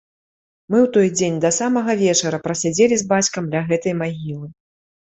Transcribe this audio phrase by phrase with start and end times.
[0.71, 4.47] Мы ў той дзень да самага вечара прасядзелі з бацькам ля гэтай магілы.